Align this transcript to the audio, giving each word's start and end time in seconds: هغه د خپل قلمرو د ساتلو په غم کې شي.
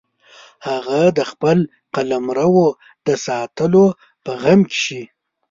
هغه 0.67 1.01
د 1.17 1.19
خپل 1.31 1.57
قلمرو 1.95 2.65
د 3.07 3.09
ساتلو 3.27 3.85
په 4.23 4.31
غم 4.41 4.59
کې 4.71 4.77
شي. 4.85 5.03